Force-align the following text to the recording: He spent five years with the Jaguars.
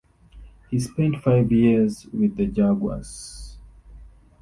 He 0.71 0.79
spent 0.79 1.17
five 1.21 1.51
years 1.51 2.07
with 2.11 2.35
the 2.35 2.47
Jaguars. 2.47 3.57